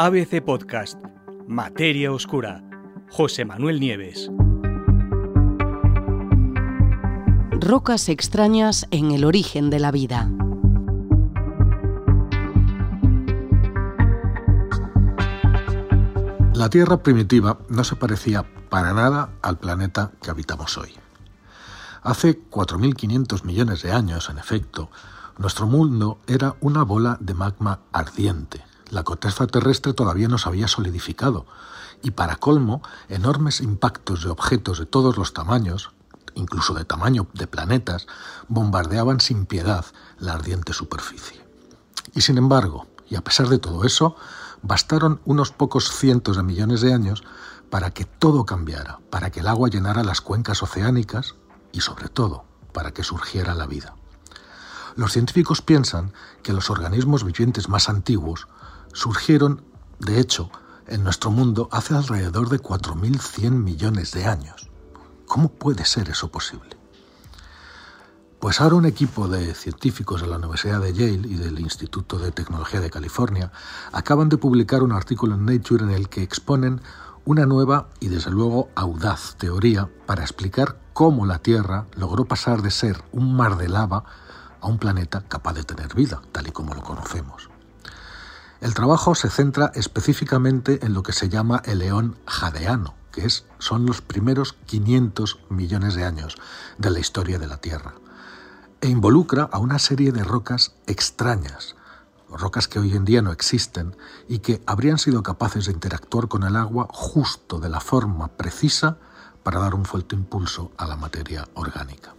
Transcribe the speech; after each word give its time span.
ABC 0.00 0.40
Podcast, 0.44 0.96
Materia 1.48 2.12
Oscura, 2.12 2.62
José 3.10 3.44
Manuel 3.44 3.80
Nieves. 3.80 4.30
Rocas 7.50 8.08
extrañas 8.08 8.86
en 8.92 9.10
el 9.10 9.24
origen 9.24 9.70
de 9.70 9.80
la 9.80 9.90
vida. 9.90 10.30
La 16.54 16.70
Tierra 16.70 17.02
primitiva 17.02 17.58
no 17.68 17.82
se 17.82 17.96
parecía 17.96 18.44
para 18.68 18.92
nada 18.92 19.30
al 19.42 19.58
planeta 19.58 20.12
que 20.22 20.30
habitamos 20.30 20.78
hoy. 20.78 20.92
Hace 22.04 22.40
4.500 22.40 23.42
millones 23.42 23.82
de 23.82 23.90
años, 23.90 24.30
en 24.30 24.38
efecto, 24.38 24.90
nuestro 25.38 25.66
mundo 25.66 26.20
era 26.28 26.54
una 26.60 26.84
bola 26.84 27.16
de 27.18 27.34
magma 27.34 27.80
ardiente. 27.90 28.62
La 28.90 29.04
corteza 29.04 29.46
terrestre 29.46 29.92
todavía 29.92 30.28
no 30.28 30.38
se 30.38 30.48
había 30.48 30.68
solidificado 30.68 31.46
y 32.02 32.12
para 32.12 32.36
colmo, 32.36 32.82
enormes 33.08 33.60
impactos 33.60 34.22
de 34.22 34.30
objetos 34.30 34.78
de 34.78 34.86
todos 34.86 35.16
los 35.16 35.32
tamaños, 35.32 35.90
incluso 36.34 36.74
de 36.74 36.84
tamaño 36.84 37.26
de 37.34 37.46
planetas, 37.46 38.06
bombardeaban 38.48 39.20
sin 39.20 39.46
piedad 39.46 39.84
la 40.18 40.34
ardiente 40.34 40.72
superficie. 40.72 41.44
Y 42.14 42.22
sin 42.22 42.38
embargo, 42.38 42.86
y 43.08 43.16
a 43.16 43.22
pesar 43.22 43.48
de 43.48 43.58
todo 43.58 43.84
eso, 43.84 44.16
bastaron 44.62 45.20
unos 45.24 45.50
pocos 45.50 45.90
cientos 45.90 46.36
de 46.36 46.42
millones 46.42 46.80
de 46.80 46.92
años 46.92 47.24
para 47.70 47.90
que 47.90 48.04
todo 48.04 48.46
cambiara, 48.46 49.00
para 49.10 49.30
que 49.30 49.40
el 49.40 49.48
agua 49.48 49.68
llenara 49.68 50.02
las 50.02 50.20
cuencas 50.20 50.62
oceánicas 50.62 51.34
y 51.72 51.80
sobre 51.80 52.08
todo 52.08 52.44
para 52.72 52.92
que 52.92 53.04
surgiera 53.04 53.54
la 53.54 53.66
vida. 53.66 53.94
Los 54.96 55.12
científicos 55.12 55.62
piensan 55.62 56.12
que 56.42 56.52
los 56.52 56.70
organismos 56.70 57.24
vivientes 57.24 57.68
más 57.68 57.88
antiguos 57.88 58.48
surgieron, 58.92 59.62
de 59.98 60.20
hecho, 60.20 60.50
en 60.86 61.04
nuestro 61.04 61.30
mundo 61.30 61.68
hace 61.70 61.94
alrededor 61.94 62.48
de 62.48 62.60
4.100 62.60 63.50
millones 63.50 64.12
de 64.12 64.24
años. 64.24 64.68
¿Cómo 65.26 65.50
puede 65.50 65.84
ser 65.84 66.08
eso 66.08 66.30
posible? 66.30 66.76
Pues 68.40 68.60
ahora 68.60 68.76
un 68.76 68.86
equipo 68.86 69.26
de 69.26 69.52
científicos 69.54 70.20
de 70.20 70.28
la 70.28 70.36
Universidad 70.36 70.80
de 70.80 70.92
Yale 70.92 71.28
y 71.28 71.34
del 71.34 71.58
Instituto 71.58 72.18
de 72.18 72.30
Tecnología 72.30 72.80
de 72.80 72.88
California 72.88 73.50
acaban 73.92 74.28
de 74.28 74.38
publicar 74.38 74.82
un 74.82 74.92
artículo 74.92 75.34
en 75.34 75.44
Nature 75.44 75.84
en 75.84 75.90
el 75.90 76.08
que 76.08 76.22
exponen 76.22 76.80
una 77.24 77.46
nueva 77.46 77.88
y 78.00 78.08
desde 78.08 78.30
luego 78.30 78.70
audaz 78.74 79.34
teoría 79.36 79.90
para 80.06 80.22
explicar 80.22 80.80
cómo 80.92 81.26
la 81.26 81.40
Tierra 81.40 81.86
logró 81.96 82.26
pasar 82.26 82.62
de 82.62 82.70
ser 82.70 83.02
un 83.12 83.34
mar 83.36 83.56
de 83.56 83.68
lava 83.68 84.04
a 84.60 84.66
un 84.68 84.78
planeta 84.78 85.24
capaz 85.28 85.54
de 85.54 85.64
tener 85.64 85.94
vida, 85.94 86.22
tal 86.32 86.46
y 86.46 86.52
como 86.52 86.74
lo 86.74 86.82
conocemos. 86.82 87.50
El 88.60 88.74
trabajo 88.74 89.14
se 89.14 89.30
centra 89.30 89.70
específicamente 89.74 90.84
en 90.84 90.92
lo 90.92 91.04
que 91.04 91.12
se 91.12 91.28
llama 91.28 91.62
el 91.64 91.78
león 91.78 92.16
jadeano, 92.26 92.94
que 93.12 93.24
es, 93.24 93.44
son 93.60 93.86
los 93.86 94.02
primeros 94.02 94.54
500 94.66 95.38
millones 95.48 95.94
de 95.94 96.04
años 96.04 96.36
de 96.76 96.90
la 96.90 96.98
historia 96.98 97.38
de 97.38 97.46
la 97.46 97.58
Tierra, 97.58 97.94
e 98.80 98.88
involucra 98.88 99.44
a 99.44 99.58
una 99.58 99.78
serie 99.78 100.10
de 100.10 100.24
rocas 100.24 100.74
extrañas, 100.88 101.76
rocas 102.28 102.66
que 102.66 102.80
hoy 102.80 102.94
en 102.94 103.04
día 103.04 103.22
no 103.22 103.30
existen 103.30 103.96
y 104.28 104.40
que 104.40 104.60
habrían 104.66 104.98
sido 104.98 105.22
capaces 105.22 105.66
de 105.66 105.72
interactuar 105.72 106.26
con 106.26 106.42
el 106.42 106.56
agua 106.56 106.88
justo 106.90 107.60
de 107.60 107.68
la 107.68 107.80
forma 107.80 108.26
precisa 108.26 108.98
para 109.44 109.60
dar 109.60 109.76
un 109.76 109.84
fuerte 109.84 110.16
impulso 110.16 110.72
a 110.76 110.86
la 110.86 110.96
materia 110.96 111.48
orgánica. 111.54 112.14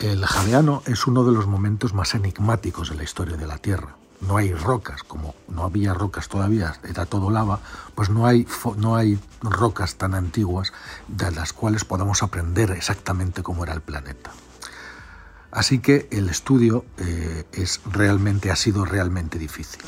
El 0.00 0.26
jadeano 0.26 0.82
es 0.86 1.06
uno 1.06 1.24
de 1.24 1.30
los 1.30 1.46
momentos 1.46 1.94
más 1.94 2.16
enigmáticos 2.16 2.90
de 2.90 2.96
la 2.96 3.04
historia 3.04 3.36
de 3.36 3.46
la 3.46 3.58
Tierra. 3.58 4.01
No 4.22 4.36
hay 4.36 4.54
rocas, 4.54 5.02
como 5.02 5.34
no 5.48 5.64
había 5.64 5.94
rocas 5.94 6.28
todavía, 6.28 6.76
era 6.88 7.06
todo 7.06 7.30
lava, 7.30 7.60
pues 7.94 8.08
no 8.08 8.26
hay, 8.26 8.46
no 8.76 8.96
hay 8.96 9.18
rocas 9.42 9.96
tan 9.96 10.14
antiguas 10.14 10.72
de 11.08 11.30
las 11.32 11.52
cuales 11.52 11.84
podamos 11.84 12.22
aprender 12.22 12.70
exactamente 12.70 13.42
cómo 13.42 13.64
era 13.64 13.74
el 13.74 13.80
planeta. 13.80 14.30
Así 15.50 15.80
que 15.80 16.08
el 16.10 16.28
estudio 16.28 16.84
eh, 16.98 17.44
es 17.52 17.80
realmente, 17.84 18.50
ha 18.50 18.56
sido 18.56 18.84
realmente 18.84 19.38
difícil. 19.38 19.82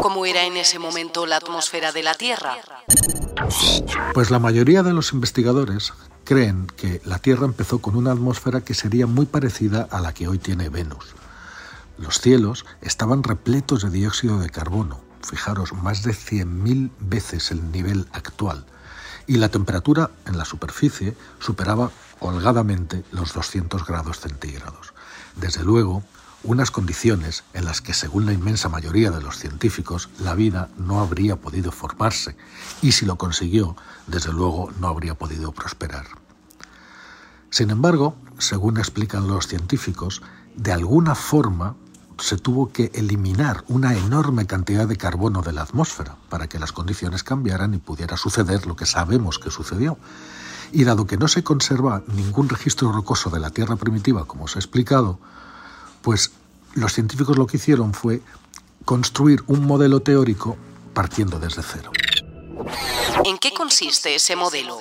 ¿Cómo 0.00 0.26
era 0.26 0.44
en 0.44 0.56
ese 0.56 0.78
momento 0.78 1.26
la 1.26 1.36
atmósfera 1.36 1.92
de 1.92 2.02
la 2.02 2.14
Tierra? 2.14 2.56
Pues 4.14 4.30
la 4.30 4.38
mayoría 4.38 4.82
de 4.82 4.92
los 4.92 5.12
investigadores 5.12 5.92
creen 6.24 6.66
que 6.76 7.00
la 7.04 7.18
Tierra 7.18 7.46
empezó 7.46 7.80
con 7.80 7.96
una 7.96 8.12
atmósfera 8.12 8.60
que 8.60 8.74
sería 8.74 9.06
muy 9.06 9.26
parecida 9.26 9.88
a 9.90 10.00
la 10.00 10.12
que 10.12 10.28
hoy 10.28 10.38
tiene 10.38 10.68
Venus. 10.68 11.14
Los 11.98 12.20
cielos 12.20 12.64
estaban 12.80 13.24
repletos 13.24 13.82
de 13.82 13.90
dióxido 13.90 14.38
de 14.38 14.50
carbono, 14.50 15.00
fijaros, 15.22 15.72
más 15.72 16.04
de 16.04 16.12
100.000 16.12 16.90
veces 17.00 17.50
el 17.50 17.72
nivel 17.72 18.06
actual, 18.12 18.64
y 19.26 19.36
la 19.36 19.48
temperatura 19.48 20.10
en 20.24 20.38
la 20.38 20.44
superficie 20.44 21.16
superaba 21.40 21.90
holgadamente 22.20 23.04
los 23.10 23.34
200 23.34 23.84
grados 23.84 24.20
centígrados. 24.20 24.94
Desde 25.36 25.64
luego, 25.64 26.04
unas 26.44 26.70
condiciones 26.70 27.42
en 27.52 27.64
las 27.64 27.80
que, 27.80 27.94
según 27.94 28.26
la 28.26 28.32
inmensa 28.32 28.68
mayoría 28.68 29.10
de 29.10 29.20
los 29.20 29.36
científicos, 29.38 30.08
la 30.20 30.34
vida 30.34 30.68
no 30.78 31.00
habría 31.00 31.36
podido 31.36 31.72
formarse 31.72 32.36
y 32.80 32.92
si 32.92 33.06
lo 33.06 33.16
consiguió, 33.16 33.76
desde 34.06 34.32
luego 34.32 34.70
no 34.80 34.86
habría 34.86 35.14
podido 35.14 35.50
prosperar. 35.52 36.06
Sin 37.50 37.70
embargo, 37.70 38.16
según 38.38 38.78
explican 38.78 39.26
los 39.26 39.48
científicos, 39.48 40.22
de 40.54 40.72
alguna 40.72 41.14
forma 41.14 41.76
se 42.18 42.36
tuvo 42.36 42.72
que 42.72 42.90
eliminar 42.94 43.64
una 43.68 43.96
enorme 43.96 44.46
cantidad 44.46 44.86
de 44.86 44.96
carbono 44.96 45.42
de 45.42 45.52
la 45.52 45.62
atmósfera 45.62 46.16
para 46.28 46.48
que 46.48 46.58
las 46.58 46.72
condiciones 46.72 47.22
cambiaran 47.22 47.74
y 47.74 47.78
pudiera 47.78 48.16
suceder 48.16 48.66
lo 48.66 48.76
que 48.76 48.86
sabemos 48.86 49.38
que 49.38 49.50
sucedió. 49.50 49.98
Y 50.72 50.84
dado 50.84 51.06
que 51.06 51.16
no 51.16 51.28
se 51.28 51.42
conserva 51.42 52.02
ningún 52.08 52.48
registro 52.48 52.92
rocoso 52.92 53.30
de 53.30 53.40
la 53.40 53.50
Tierra 53.50 53.76
primitiva, 53.76 54.26
como 54.26 54.44
os 54.44 54.56
he 54.56 54.58
explicado, 54.58 55.18
pues 56.02 56.32
los 56.74 56.92
científicos 56.92 57.38
lo 57.38 57.46
que 57.46 57.56
hicieron 57.56 57.94
fue 57.94 58.20
construir 58.84 59.42
un 59.46 59.66
modelo 59.66 60.00
teórico 60.00 60.56
partiendo 60.92 61.38
desde 61.38 61.62
cero. 61.62 61.90
¿En 63.24 63.38
qué 63.38 63.52
consiste 63.52 64.14
ese 64.14 64.36
modelo? 64.36 64.78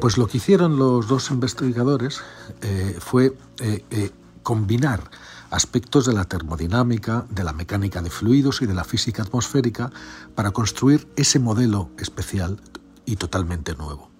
Pues 0.00 0.18
lo 0.18 0.26
que 0.26 0.38
hicieron 0.38 0.78
los 0.78 1.08
dos 1.08 1.30
investigadores 1.30 2.20
eh, 2.62 2.96
fue 3.00 3.36
eh, 3.60 3.84
eh, 3.90 4.10
combinar 4.42 5.10
aspectos 5.50 6.06
de 6.06 6.12
la 6.12 6.24
termodinámica, 6.24 7.26
de 7.30 7.44
la 7.44 7.52
mecánica 7.52 8.02
de 8.02 8.10
fluidos 8.10 8.62
y 8.62 8.66
de 8.66 8.74
la 8.74 8.84
física 8.84 9.22
atmosférica 9.22 9.90
para 10.34 10.50
construir 10.50 11.08
ese 11.16 11.38
modelo 11.38 11.90
especial 11.98 12.60
y 13.04 13.16
totalmente 13.16 13.74
nuevo. 13.74 14.10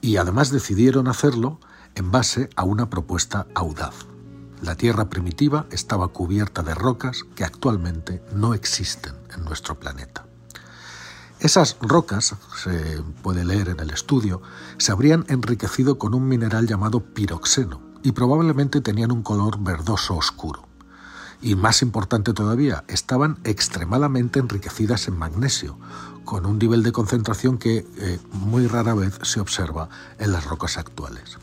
Y 0.00 0.16
además 0.16 0.50
decidieron 0.50 1.08
hacerlo 1.08 1.60
en 1.94 2.10
base 2.10 2.50
a 2.56 2.64
una 2.64 2.90
propuesta 2.90 3.46
audaz. 3.54 4.06
La 4.62 4.74
Tierra 4.74 5.08
primitiva 5.08 5.66
estaba 5.70 6.08
cubierta 6.08 6.62
de 6.62 6.74
rocas 6.74 7.24
que 7.34 7.44
actualmente 7.44 8.22
no 8.34 8.54
existen 8.54 9.14
en 9.34 9.44
nuestro 9.44 9.78
planeta. 9.78 10.26
Esas 11.40 11.76
rocas, 11.80 12.34
se 12.62 13.02
puede 13.22 13.44
leer 13.44 13.68
en 13.68 13.78
el 13.78 13.90
estudio, 13.90 14.42
se 14.76 14.90
habrían 14.90 15.24
enriquecido 15.28 15.96
con 15.96 16.14
un 16.14 16.26
mineral 16.26 16.66
llamado 16.66 17.00
piroxeno 17.14 17.87
y 18.02 18.12
probablemente 18.12 18.80
tenían 18.80 19.12
un 19.12 19.22
color 19.22 19.58
verdoso 19.60 20.16
oscuro. 20.16 20.66
Y 21.40 21.54
más 21.54 21.82
importante 21.82 22.32
todavía, 22.32 22.84
estaban 22.88 23.38
extremadamente 23.44 24.40
enriquecidas 24.40 25.06
en 25.08 25.16
magnesio, 25.16 25.78
con 26.24 26.46
un 26.46 26.58
nivel 26.58 26.82
de 26.82 26.92
concentración 26.92 27.58
que 27.58 27.86
eh, 27.96 28.18
muy 28.32 28.66
rara 28.66 28.94
vez 28.94 29.18
se 29.22 29.40
observa 29.40 29.88
en 30.18 30.32
las 30.32 30.44
rocas 30.44 30.76
actuales. 30.76 31.38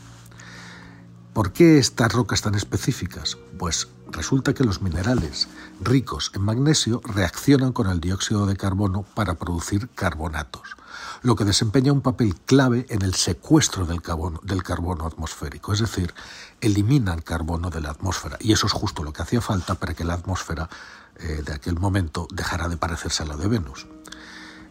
¿Por 1.36 1.52
qué 1.52 1.76
estas 1.76 2.14
rocas 2.14 2.40
tan 2.40 2.54
específicas? 2.54 3.36
Pues 3.58 3.88
resulta 4.10 4.54
que 4.54 4.64
los 4.64 4.80
minerales 4.80 5.48
ricos 5.82 6.32
en 6.34 6.40
magnesio 6.40 7.02
reaccionan 7.04 7.74
con 7.74 7.90
el 7.90 8.00
dióxido 8.00 8.46
de 8.46 8.56
carbono 8.56 9.02
para 9.02 9.34
producir 9.34 9.90
carbonatos, 9.90 10.78
lo 11.20 11.36
que 11.36 11.44
desempeña 11.44 11.92
un 11.92 12.00
papel 12.00 12.36
clave 12.46 12.86
en 12.88 13.02
el 13.02 13.14
secuestro 13.14 13.84
del 13.84 14.00
carbono, 14.00 15.04
atmosférico, 15.04 15.74
es 15.74 15.80
decir, 15.80 16.14
eliminan 16.62 17.20
carbono 17.20 17.68
de 17.68 17.82
la 17.82 17.90
atmósfera. 17.90 18.38
Y 18.40 18.52
eso 18.52 18.66
es 18.66 18.72
justo 18.72 19.04
lo 19.04 19.12
que 19.12 19.20
hacía 19.20 19.42
falta 19.42 19.74
para 19.74 19.92
que 19.92 20.04
la 20.04 20.14
atmósfera 20.14 20.70
eh, 21.16 21.42
de 21.44 21.52
aquel 21.52 21.78
momento 21.78 22.28
dejara 22.32 22.66
de 22.70 22.78
parecerse 22.78 23.24
a 23.24 23.26
la 23.26 23.36
de 23.36 23.46
Venus. 23.46 23.86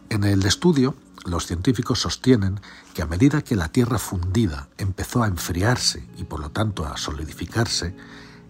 En 0.08 0.24
el 0.24 0.44
estudio 0.44 0.96
los 1.26 1.46
científicos 1.46 2.00
sostienen 2.00 2.60
que 2.94 3.02
a 3.02 3.06
medida 3.06 3.42
que 3.42 3.56
la 3.56 3.68
Tierra 3.68 3.98
fundida 3.98 4.68
empezó 4.78 5.22
a 5.22 5.28
enfriarse 5.28 6.08
y 6.16 6.24
por 6.24 6.40
lo 6.40 6.50
tanto 6.50 6.86
a 6.86 6.96
solidificarse, 6.96 7.94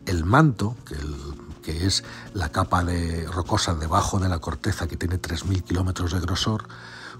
el 0.06 0.25
manto, 0.25 0.76
que, 0.84 0.96
es 1.87 2.05
la 2.32 2.50
capa 2.52 2.84
de 2.84 3.26
rocosa 3.26 3.75
debajo 3.75 4.20
de 4.20 4.28
la 4.28 4.38
corteza 4.38 4.87
que 4.87 4.96
tiene 4.96 5.20
3.000 5.20 5.64
kilómetros 5.64 6.12
de 6.12 6.20
grosor, 6.20 6.69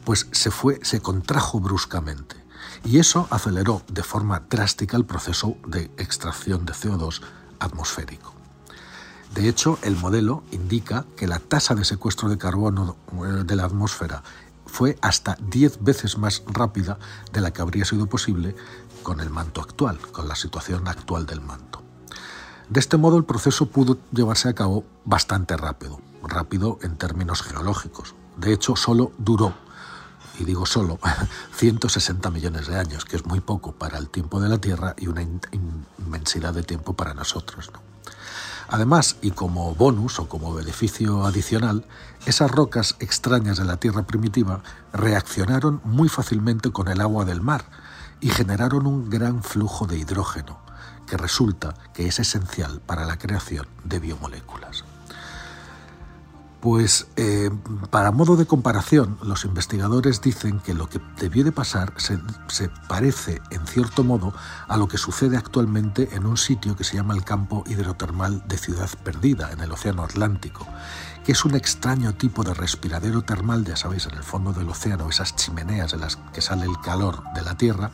pues 0.05 0.29
se, 0.31 0.53
fue, 0.53 0.79
se 0.83 1.01
contrajo 1.01 1.59
bruscamente. 1.59 2.37
Y 2.85 2.99
eso 2.99 3.27
aceleró 3.31 3.83
de 3.89 4.05
forma 4.05 4.45
drástica 4.49 4.97
el 4.97 5.05
proceso 5.05 5.57
de 5.67 5.91
extracción 5.97 6.65
de 6.65 6.75
CO2 6.75 7.23
atmosférico. 7.59 8.35
De 9.35 9.49
hecho, 9.49 9.79
el 9.83 9.97
modelo 9.97 10.45
indica 10.53 11.05
que 11.17 11.27
la 11.27 11.41
tasa 11.41 11.75
de 11.75 11.85
secuestro 11.85 12.29
de 12.29 12.39
carbono 12.39 12.97
eh, 13.13 13.43
de 13.45 13.57
la 13.57 13.65
atmósfera 13.65 14.23
fue 14.77 14.99
hasta 15.01 15.39
10 15.41 15.83
veces 15.85 16.19
más 16.19 16.43
rápida 16.47 16.99
de 17.33 17.41
la 17.41 17.51
que 17.51 17.63
habría 17.63 17.87
sido 17.87 18.09
posible 18.09 18.55
con 19.03 19.21
el 19.21 19.31
manto 19.31 19.63
actual, 19.63 19.99
con 20.13 20.29
la 20.29 20.37
situación 20.37 20.87
actual 20.87 21.25
del 21.25 21.41
manto. 21.41 21.83
De 22.69 22.79
este 22.79 22.99
modo 22.99 23.17
el 23.17 23.25
proceso 23.25 23.71
pudo 23.71 23.97
llevarse 24.13 24.51
a 24.51 24.55
cabo 24.55 24.85
bastante 25.07 25.57
rápido, 25.57 25.99
rápido 26.23 26.79
en 26.83 26.99
términos 26.99 27.41
geológicos. 27.41 28.15
De 28.37 28.53
hecho, 28.53 28.77
solo 28.77 29.13
duró, 29.17 29.55
y 30.39 30.45
digo 30.45 30.67
solo, 30.67 30.99
160 31.57 32.31
millones 32.31 32.67
de 32.67 32.79
años, 32.79 33.07
que 33.07 33.17
es 33.17 33.25
muy 33.25 33.41
poco 33.41 33.73
para 33.73 33.97
el 33.97 34.11
tiempo 34.11 34.41
de 34.41 34.51
la 34.51 34.59
Tierra 34.59 34.95
y 34.99 35.07
una 35.07 35.23
inmensidad 35.23 36.53
de 36.53 36.65
tiempo 36.65 36.93
para 36.93 37.15
nosotros. 37.15 37.71
Además, 38.69 39.17
y 39.23 39.31
como 39.31 39.75
bonus 39.75 40.19
o 40.19 40.29
como 40.29 40.53
beneficio 40.53 41.25
adicional, 41.25 41.85
esas 42.27 42.51
rocas 42.51 42.97
extrañas 42.99 43.59
de 43.59 43.65
la 43.65 43.77
Tierra 43.77 44.07
primitiva 44.07 44.63
reaccionaron 44.93 45.81
muy 45.85 46.09
fácilmente 46.09 46.73
con 46.73 46.89
el 46.89 47.01
agua 47.01 47.25
del 47.25 47.41
mar 47.41 47.65
y 48.21 48.31
generaron 48.31 48.87
un 48.87 49.09
gran 49.09 49.43
flujo 49.43 49.87
de 49.87 49.99
hidrógeno, 49.99 50.59
que 51.07 51.17
resulta 51.17 51.75
que 51.95 52.09
es 52.09 52.19
esencial 52.19 52.81
para 52.81 53.05
la 53.05 53.19
creación 53.19 53.67
de 53.85 54.01
biomoléculas. 54.01 54.85
Pues 56.61 57.07
eh, 57.17 57.51
para 57.91 58.11
modo 58.11 58.37
de 58.37 58.47
comparación, 58.47 59.19
los 59.23 59.45
investigadores 59.45 60.21
dicen 60.21 60.59
que 60.61 60.75
lo 60.75 60.89
que 60.89 61.01
debió 61.21 61.45
de 61.45 61.53
pasar 61.53 61.93
se, 61.97 62.19
se, 62.49 62.71
parece, 62.89 63.41
en 63.51 63.67
cierto 63.67 64.05
modo, 64.05 64.33
a 64.67 64.77
lo 64.77 64.89
que 64.89 64.99
sucede 64.99 65.37
actualmente 65.37 66.09
en 66.17 66.27
un 66.27 66.37
sitio 66.37 66.75
que 66.75 66.85
se 66.85 66.97
llama 66.97 67.15
el 67.15 67.25
campo 67.25 67.63
hidrotermal 67.67 68.43
de 68.49 68.59
Ciudad 68.59 68.89
Perdida, 69.05 69.53
en 69.53 69.61
el 69.61 69.71
Océano 69.71 70.03
Atlántico, 70.03 70.67
que 71.27 71.33
es 71.33 71.45
un 71.45 71.55
extraño 71.55 72.15
tipo 72.15 72.43
de 72.43 72.55
respiradero 72.55 73.23
termal, 73.23 73.65
ya 73.65 73.77
sabéis, 73.77 74.07
en 74.07 74.15
el 74.15 74.23
fondo 74.23 74.53
del 74.53 74.69
océano, 74.69 75.09
esas 75.11 75.37
chimeneas 75.37 75.91
de 75.91 75.99
las 75.99 76.17
que 76.33 76.41
sale 76.41 76.65
el 76.65 76.81
calor 76.81 77.23
de 77.35 77.43
la 77.43 77.57
Tierra, 77.57 77.91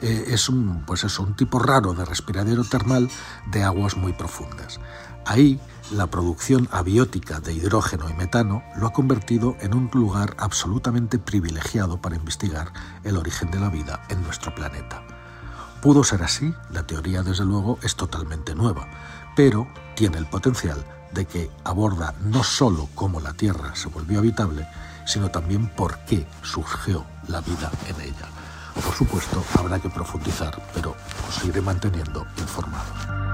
eh, 0.00 0.26
es 0.28 0.48
un, 0.48 0.84
pues 0.86 1.18
un 1.18 1.34
tipo 1.34 1.58
raro 1.58 1.94
de 1.94 2.04
respiradero 2.04 2.64
termal 2.64 3.10
de 3.50 3.62
aguas 3.64 3.96
muy 3.96 4.12
profundas. 4.12 4.78
Ahí, 5.24 5.60
la 5.90 6.06
producción 6.06 6.68
abiótica 6.70 7.40
de 7.40 7.52
hidrógeno 7.52 8.08
y 8.08 8.14
metano 8.14 8.62
lo 8.76 8.86
ha 8.86 8.92
convertido 8.92 9.56
en 9.60 9.74
un 9.74 9.90
lugar 9.92 10.36
absolutamente 10.38 11.18
privilegiado 11.18 12.00
para 12.00 12.16
investigar 12.16 12.72
el 13.04 13.16
origen 13.16 13.50
de 13.50 13.60
la 13.60 13.68
vida 13.68 14.02
en 14.08 14.22
nuestro 14.22 14.54
planeta. 14.54 15.02
Pudo 15.82 16.02
ser 16.04 16.22
así, 16.22 16.52
la 16.70 16.86
teoría 16.86 17.22
desde 17.22 17.44
luego 17.44 17.78
es 17.82 17.94
totalmente 17.94 18.54
nueva, 18.54 18.88
pero 19.36 19.68
tiene 19.94 20.18
el 20.18 20.26
potencial 20.26 20.84
de 21.12 21.26
que 21.26 21.50
aborda 21.64 22.14
no 22.22 22.42
sólo 22.42 22.88
cómo 22.94 23.20
la 23.20 23.32
Tierra 23.32 23.74
se 23.74 23.88
volvió 23.88 24.18
habitable, 24.18 24.66
sino 25.06 25.30
también 25.30 25.68
por 25.68 25.98
qué 26.04 26.26
surgió 26.42 27.04
la 27.28 27.40
vida 27.40 27.70
en 27.86 28.00
ella. 28.00 28.37
Por 28.84 28.94
supuesto, 28.94 29.44
habrá 29.58 29.78
que 29.78 29.88
profundizar, 29.88 30.54
pero 30.74 30.94
os 31.28 31.44
iré 31.44 31.60
manteniendo 31.60 32.26
informados. 32.38 33.27